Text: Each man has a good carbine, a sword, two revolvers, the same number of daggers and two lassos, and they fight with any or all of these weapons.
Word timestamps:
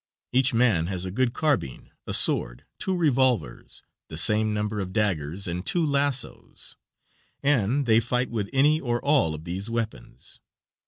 Each 0.33 0.51
man 0.51 0.87
has 0.87 1.05
a 1.05 1.11
good 1.11 1.31
carbine, 1.31 1.91
a 2.07 2.13
sword, 2.15 2.65
two 2.79 2.95
revolvers, 2.97 3.83
the 4.09 4.17
same 4.17 4.51
number 4.51 4.79
of 4.79 4.93
daggers 4.93 5.47
and 5.47 5.63
two 5.63 5.85
lassos, 5.85 6.75
and 7.43 7.85
they 7.85 7.99
fight 7.99 8.31
with 8.31 8.49
any 8.51 8.79
or 8.81 8.99
all 9.05 9.35
of 9.35 9.43
these 9.43 9.69
weapons. 9.69 10.39